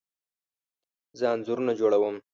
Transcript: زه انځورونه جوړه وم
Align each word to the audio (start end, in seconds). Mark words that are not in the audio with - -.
زه 1.19 1.25
انځورونه 1.33 1.73
جوړه 1.79 1.97
وم 1.99 2.15